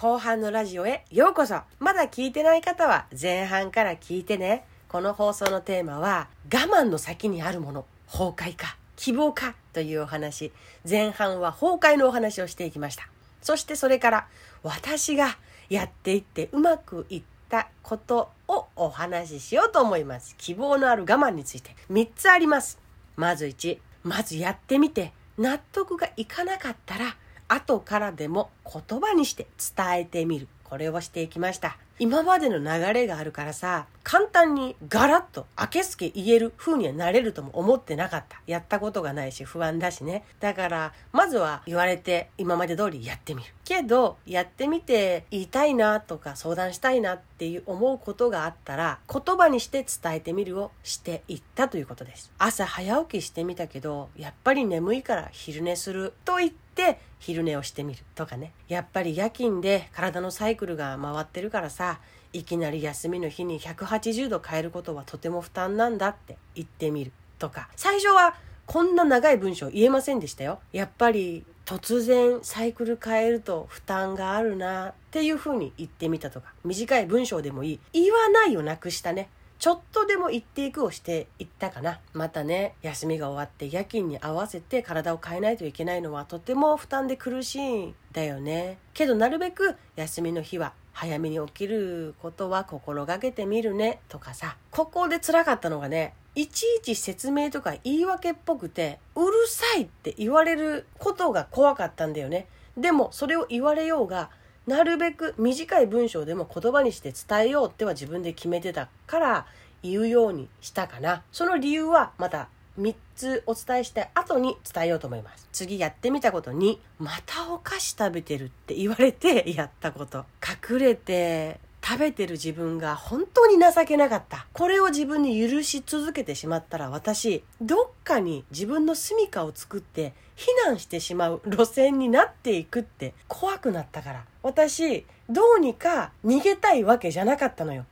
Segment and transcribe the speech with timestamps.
[0.00, 4.64] 後半のラジオへようこそまだ聞いてない方は前半から聞いてね。
[4.88, 10.52] この放送のテーマは我慢の先にあるもの、崩壊か、希望かというお話。
[10.88, 13.10] 前半は崩壊のお話をしていきました。
[13.42, 14.26] そしてそれから
[14.62, 15.36] 私が
[15.68, 20.34] やっていってうまくいったことをお話ししようと思います。
[20.38, 22.78] 希望のある我慢について3つあります。
[23.16, 27.16] まず1、まずやってみて納得がいかなかったら
[27.52, 29.46] 後からでも言葉にして
[29.76, 30.46] 伝えてみる。
[30.62, 31.76] これをしていきました。
[31.98, 38.40] 今までの流れがあるからさ、簡単にガラッと明けすけ言える風にはなれるとも思ってなかった。
[38.46, 40.24] やったことがないし不安だしね。
[40.40, 43.52] だから、まずは言われて今まで通りやってみる。
[43.64, 52.32] けど、やってみて言いたいなとか相談したいなっていう思うことがあったら、言葉にして伝えてみるをしていったということです。
[52.38, 58.52] 朝早起きしてみたけど、やっぱり眠いから昼寝すると言って昼寝をしてみるとかね。
[58.66, 62.00] やっぱり夜勤で体のサイクルが回ってるからさ、
[62.32, 67.68] いきなり休みの日に180度変えることはとても負担なんだって言ってみるとか。
[67.76, 68.34] 最初は
[68.66, 70.60] こんな長い文章言えませんでしたよ。
[70.72, 76.52] やっぱり突然サイクル変えると負担があるなっていうふうに言ってみたとか。
[76.64, 77.80] 短い文章でもいい。
[77.92, 79.28] 言わないをなくしたね。
[79.58, 82.00] ちょっとでも言っていくをしていったかな。
[82.14, 88.78] またね休みが終わって夜勤に合わせて体を変えないといけないのはとても負担で苦しいんだよね。
[88.94, 94.00] けどなるべく休みの日は早めに起きることは心がけてみるね。
[94.08, 94.56] とかさ。
[94.70, 102.46] ここで辛かったのがねいちいち説明とか言い訳っぽくてうるさいって言われることが怖かったんだよね。
[102.76, 104.30] でもそれを言われようが
[104.66, 109.46] なるべく短い文章でも言葉にして伝えようっては自分で決めてたから
[109.82, 111.22] 言うようにしたかな。
[111.32, 112.48] その理由はまた
[112.80, 115.48] 3つお伝えした後に伝えようと思います。
[115.52, 120.24] 次やってみたこと2、またお菓子食べてるって言われてやったこと。
[120.70, 124.46] 隠れて食べてる自分が本当に情けなかった。
[124.52, 134.24] これを自分に許し続けてしまったら私、どっかに自分の住処を作って避難してしまう路線になっていくって怖くなったから。
[134.42, 137.84] 私、どうにか逃げたいわけじゃなかったのよ。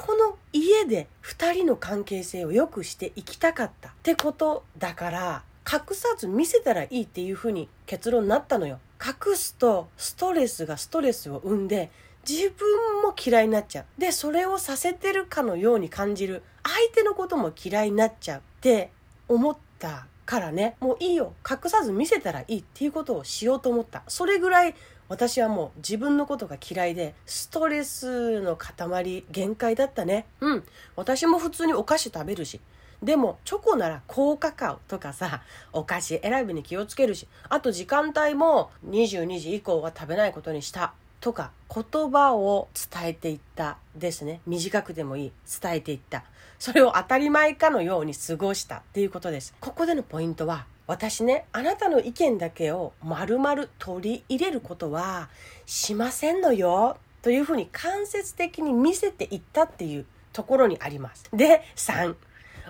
[0.00, 8.78] この家で2人の関係性を良くしていきたかったってことだから隠さず見せたらいいっていうふうに結論になったのよ。
[8.98, 11.90] 隠すとストレスがストレスを生んで
[12.26, 13.84] 自分も嫌いになっちゃう。
[14.00, 16.42] でそれをさせてるかのように感じる。
[16.62, 18.90] 相手のことも嫌いになっちゃうって
[19.28, 20.76] 思ったからね。
[20.80, 21.34] もういいよ。
[21.48, 24.02] 隠さず見せたらいいっていうことをしようと思った。
[24.08, 24.74] それぐらい
[25.10, 30.24] 私はもう自分のことが嫌いで、ストレスの塊、限界だったね。
[30.40, 30.64] うん。
[30.94, 32.60] 私も普通にお菓子食べるし。
[33.02, 44.40] でも、チョコなら高カカオとかさ、お菓子選びに気をつけるし、あと時間帯も22時以降は食べないことにしたとか、言葉を伝えていったですね。
[44.46, 45.32] 短くでもいい。
[45.60, 46.22] 伝えていった。
[46.60, 49.54] それを当たり前かのように過ごしたっていうことです。
[49.58, 55.28] ここでのポイントは、私ね、あなたの意見だけを丸々取り入れることは
[55.64, 56.96] しませんのよ。
[57.22, 61.30] というふうに間接的に見せていったっていうところにあります。
[61.32, 62.16] で、3、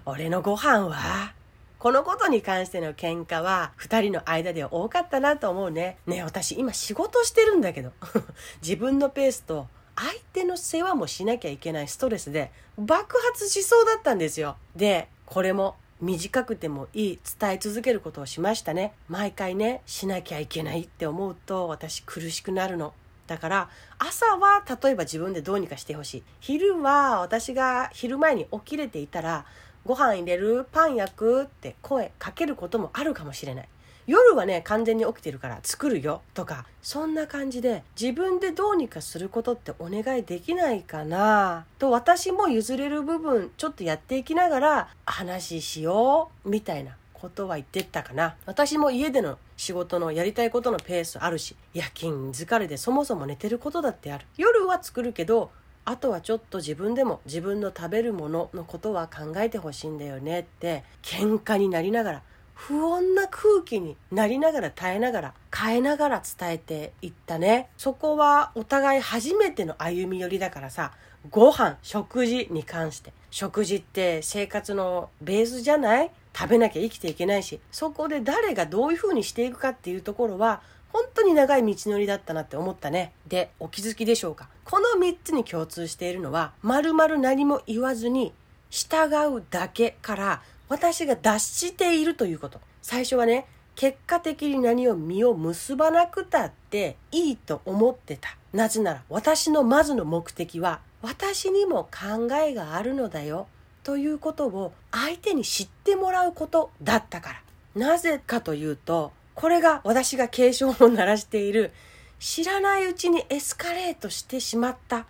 [0.05, 1.33] 俺のご飯は
[1.79, 5.97] このことに関しての喧嘩は2人の間では多かったなと思うね。
[6.07, 7.93] ね私今仕事してるんだけど
[8.61, 9.67] 自分のペースと
[9.97, 14.59] 相手の世話もしなきゃいけないストレスで爆発しそうだったんですよ。
[14.77, 18.93] で、これも短くてもいい伝え続けることをしましたね。
[19.09, 22.95] 毎回ねしなきゃいけないって思うと私苦しくなるの。
[23.27, 23.69] だから
[23.99, 26.23] 朝は例えば自分でどうにかしてほしい。
[26.41, 29.45] 昼は私が昼前に起きれていたら
[29.85, 30.67] ご飯入れる？
[30.73, 31.43] パン焼く？
[31.45, 33.69] って声かけることもあるかもしれない。
[34.11, 48.35] 夜はね完全に起きてるから作るよとかそんな感じで自分でどうにかすることってお願いできないかなと私も譲れる部分ちょっとやっていきながら話しようみたいなことは言ってったかな。
[48.47, 54.27] 私も家での仕事のやりたいことのペースあるし夜勤疲れでそもそも寝てることだってある。
[54.37, 55.53] 夜は作るけど
[55.85, 62.23] あとはちょっと自分でも自分の食べるもののことは考えてほしいんだよねって喧嘩になりながら
[62.69, 67.71] 不穏な空気になりながら耐えながら変えながら伝えていったね。
[67.79, 70.93] そこはお互い初めての歩み寄りだからさ
[71.31, 73.13] ご飯食事に関して。
[73.31, 76.11] 食事って生活のベースじゃない？
[76.37, 77.61] 食べなきゃ生きていけないし。
[77.73, 80.61] そこで誰がどういう風にしていくかっていうところは
[80.93, 83.13] 本当に長い道のりだったなって思ったね。
[83.27, 84.49] で、お気づきでしょうか？
[84.65, 88.33] この3つに共通しているのは、まるまる何も言わずに、
[88.71, 92.61] 従うだけから私が脱しているということ。
[92.81, 98.37] 最初はね、結果的に何を実を結ばなくたっていいと思ってた。
[98.53, 103.49] なぜなら私のまずの目的は私にも考えがあるのだよ
[103.83, 107.43] ということを相手に知ってもらうことだったから。
[107.75, 111.73] なぜかというと、これが私が警鐘を鳴らしている
[112.21, 115.07] 知らないうちにエスカレートしてしまった。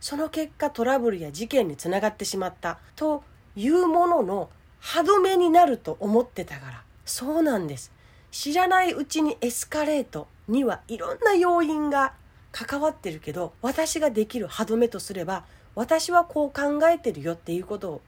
[0.00, 3.22] その結果トラブルや事件につながってしまったと
[3.54, 4.50] いうものの
[4.84, 6.82] 歯止めになると思ってたから。
[7.04, 7.92] そうなんです。
[8.32, 12.14] 知らないうちにエスカレートにはいろんな要因が
[12.50, 15.44] 関わってるけど私ができる歯止めとすれば
[15.74, 18.00] 私はこう考えてるよっていうことを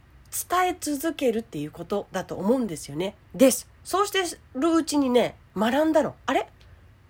[0.50, 3.15] 伝え続けるっていうことだと思うんですよね。
[3.35, 3.69] です。
[3.85, 4.25] そうして
[4.55, 6.17] るうちにね、学んだの。
[6.27, 6.49] あれ？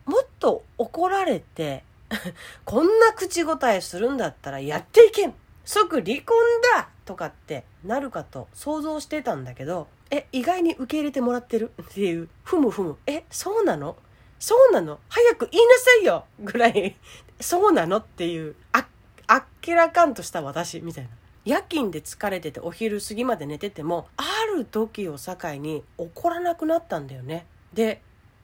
[0.04, 1.84] もっと怒られて、
[2.66, 5.34] こんな口答えするんだったらやっていけん
[5.64, 6.36] 即離婚
[6.76, 11.72] だとかってなるかと想像してたんだけど、え、意外に受け入れてもらってる？
[11.82, 13.96] っていう、ふむふむ、え、そうなの？
[14.38, 14.98] そうなの？
[15.08, 16.24] 早く言いなさいよ！
[16.40, 16.96] ぐらい、
[17.40, 17.98] そうなの？
[17.98, 18.86] っていう、あ、
[19.26, 21.10] あっけらかんとした私みたいな。
[21.44, 24.24] 夜勤で疲れててお昼過ぎまで寝てても、あ
[24.56, 27.46] る時を境に怒らなくなったんだよね。
[27.74, 28.00] で、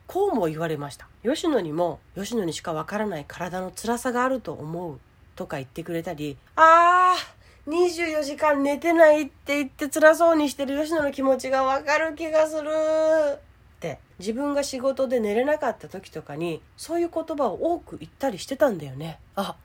[0.06, 1.08] こうも言われました。
[1.22, 4.98] 吉野にも、吉野にしかわからない体の辛さがあると思う
[5.36, 12.70] とか言ってくれたり、あー、24時間寝てないって言って辛そうにしてる吉野の気持ちがわかる気がする
[13.36, 13.38] っ
[13.80, 19.18] て自分が仕事で寝れなかった時とかにそういう言葉を多く言ったりしてたんだよね。
[19.36, 19.56] あ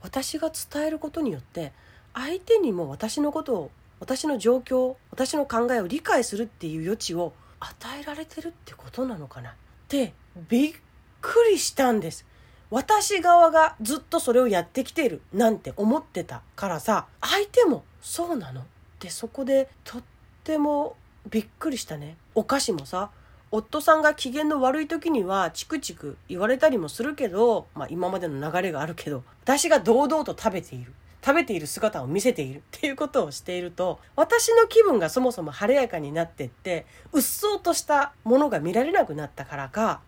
[0.00, 1.72] 私が伝えることによって
[2.14, 3.70] 相手にも私のことを
[4.00, 9.54] 私の状況私の考えを理解するっていう余地を与えられてるってことなのかなっ
[9.88, 10.12] て
[10.48, 10.74] びっ
[11.20, 12.26] くりしたんです。
[12.72, 18.62] 私側がずっとそれをやってきているなんて思ってたからさ相手もそうなの。
[18.62, 18.64] っ
[18.98, 20.02] てそこでとっ
[20.42, 20.96] ても
[21.30, 22.16] びっくりしたね。
[22.34, 23.10] お菓子もさ
[23.50, 30.94] 夫さんが機嫌の悪い時にはチクチク言われたりもするけど、まあ今までの流れがあるけど、私が堂々と食べている。
[31.22, 32.60] 食べている姿を見せている。
[32.60, 40.00] っていうことをしていると、私の気分がそもそも晴れやかになってって、うっそうとしたものが見られなくなったからか、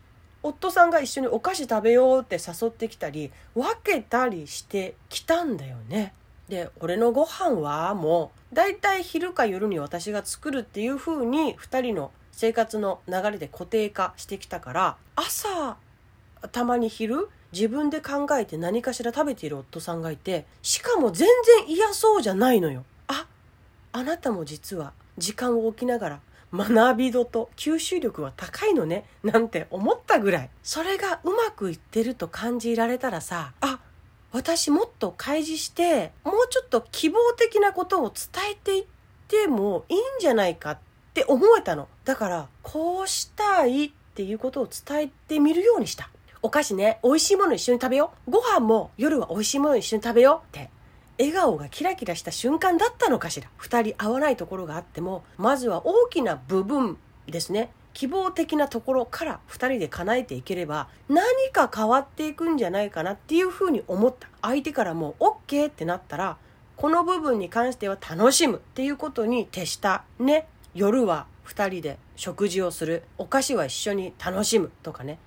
[0.47, 6.13] 夫さんが一緒にお菓子食べようって誘ってきたり、分けたりしてきたんだよね。
[6.49, 15.77] で、俺のご飯はもう、だいたい昼か夜に私が作るっていう風に2人の生活の流れで固定化してきたから朝
[16.51, 21.29] たまに昼自分で考えて何かしら食べている夫さんがいてしかも全
[21.65, 23.25] 然嫌そうじゃないのよあ
[23.93, 26.19] あなたも実は時間を置きながら
[26.55, 33.79] 学び度と吸収力は高いのねなんて思ったぐらいそれがうまくいってると感じられたらさあ
[34.31, 38.85] 私もっと開示してもうちょっと希望的なことを伝えていっ
[39.27, 40.79] てもいいんじゃないかっ
[41.15, 41.87] て思えたの。
[42.03, 46.09] だから、こうしたいっていうことを伝えてみるようにした。
[46.41, 48.31] お菓子ね、美味しいもの一緒に食べよう。
[48.31, 50.69] ご飯も夜は美味しいもの一緒に食べようって。
[51.17, 53.49] 笑顔がキラキラした瞬間だったのかしら。
[53.57, 56.97] 二人合わないところがあっても、まずは大きな部分
[57.27, 57.71] ですね。
[57.95, 61.23] 希望的なところから2人で叶えていければ何
[61.53, 66.37] か変わっていくんじゃないかなっていうふうに思った相手からもう OK ってなったら
[66.75, 75.17] この部分に関しては楽しむっていうことに徹したね夜は2人で食事をするお菓子は一緒に楽しむとかね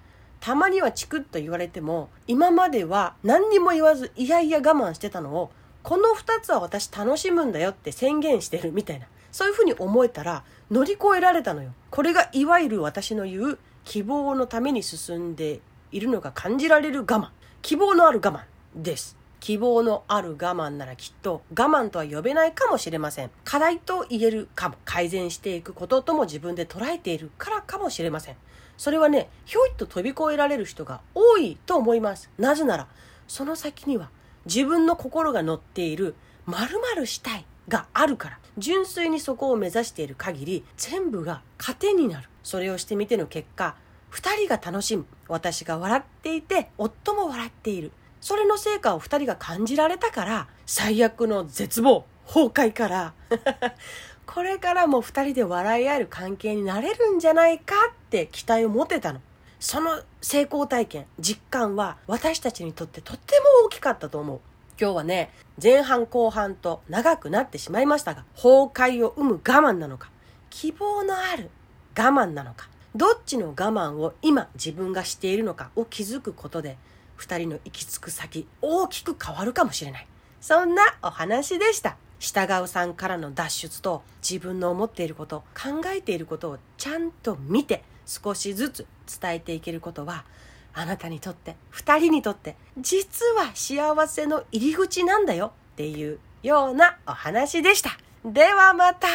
[0.41, 5.51] たまにはチクッと言われても今までは何にも言わずいやいや我慢してたのを
[5.83, 15.61] この2つは私楽しむんだよって宣言してるみたいなそういうふうに思えたら乗り越えられたのよこれがいわゆる私の言う希望のために進んで
[15.93, 17.29] いるのが感じられる我慢
[17.63, 18.45] 希望のある我
[18.77, 23.31] 慢です希望のある我慢ならきっと我慢とは呼べないかもしれません。
[23.45, 24.77] 課題と言えるかも。
[24.85, 28.37] 改善していくこととも自分で捉えているからかもしれません。
[28.77, 32.31] それはね、ひょいっと飛び越えられる人が多いと思います。
[32.39, 32.89] なぜなら、
[33.27, 34.11] その先には
[34.53, 36.15] 自分の心が乗っている
[36.47, 38.39] 〇〇したいがあるから。
[38.57, 42.29] 純粋にそこを目指している限り、全部が糧になる。
[42.43, 43.77] それをしてみての結果、
[44.09, 45.05] 二人が楽しむ。
[45.29, 47.93] 私が笑っていて、夫も笑っている。
[48.21, 53.15] それの成果を2人が感じられたから最悪の絶望崩壊から
[54.27, 59.21] これからも2人で笑い合える関係になれるんじゃないかって期待を持てたの
[59.61, 64.41] その成功体験実感は私たちにとってとっても大きかったと思う。
[64.81, 70.13] 今日はね前半後半と長くなってしまいましたが崩壊を生む我慢なのか
[70.51, 71.51] 希望のある
[71.99, 76.79] 我慢なのかどっちの我慢を今自分がしているのかを気づくことで
[77.19, 80.07] 2人の行き着く先大きく変わるかもしれない。
[80.41, 81.97] そんなお話でした。
[82.21, 88.87] 従うさんからの脱出と自分の思っていること考えていることをちゃんと見て少しずつ
[89.21, 90.25] 伝えていけることは
[90.73, 97.91] あなたにとって2人にとって実は幸せの入り口なんだよっていうようなお話でした。
[98.25, 99.07] ではまた